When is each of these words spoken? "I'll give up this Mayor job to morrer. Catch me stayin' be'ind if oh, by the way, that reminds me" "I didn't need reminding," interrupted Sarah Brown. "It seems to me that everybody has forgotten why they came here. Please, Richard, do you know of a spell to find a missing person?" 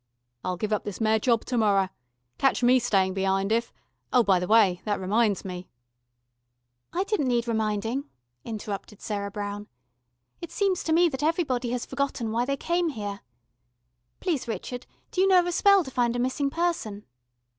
"I'll 0.43 0.57
give 0.57 0.73
up 0.73 0.83
this 0.83 0.99
Mayor 0.99 1.19
job 1.19 1.45
to 1.45 1.59
morrer. 1.59 1.91
Catch 2.39 2.63
me 2.63 2.79
stayin' 2.79 3.13
be'ind 3.13 3.51
if 3.51 3.71
oh, 4.11 4.23
by 4.23 4.39
the 4.39 4.47
way, 4.47 4.81
that 4.83 4.99
reminds 4.99 5.45
me" 5.45 5.69
"I 6.91 7.03
didn't 7.03 7.27
need 7.27 7.47
reminding," 7.47 8.05
interrupted 8.43 8.99
Sarah 8.99 9.29
Brown. 9.29 9.67
"It 10.41 10.51
seems 10.51 10.83
to 10.85 10.91
me 10.91 11.07
that 11.09 11.21
everybody 11.21 11.69
has 11.69 11.85
forgotten 11.85 12.31
why 12.31 12.45
they 12.45 12.57
came 12.57 12.89
here. 12.89 13.19
Please, 14.19 14.47
Richard, 14.47 14.87
do 15.11 15.21
you 15.21 15.27
know 15.27 15.39
of 15.41 15.45
a 15.45 15.51
spell 15.51 15.83
to 15.83 15.91
find 15.91 16.15
a 16.15 16.19
missing 16.19 16.49
person?" 16.49 17.05